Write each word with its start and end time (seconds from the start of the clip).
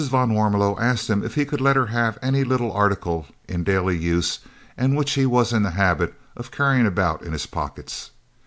van 0.09 0.31
Warmelo 0.31 0.75
asked 0.79 1.11
him 1.11 1.23
if 1.23 1.35
he 1.35 1.45
could 1.45 1.61
let 1.61 1.75
her 1.75 1.85
have 1.85 2.17
any 2.23 2.43
little 2.43 2.71
article 2.71 3.27
in 3.47 3.63
daily 3.63 3.95
use 3.95 4.39
and 4.75 4.97
which 4.97 5.11
he 5.11 5.27
was 5.27 5.53
in 5.53 5.61
the 5.61 5.69
habit 5.77 6.15
of 6.35 6.49
carrying 6.49 6.87
about 6.87 7.21
in 7.21 7.33
his 7.33 7.45
pockets. 7.45 8.09